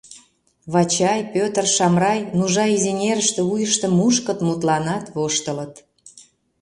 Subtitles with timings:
[0.73, 5.73] Вачай, Пӧтыр, Шамрай Нужа изеҥерыште вуйыштым мушкыт, мутланат, воштылыт.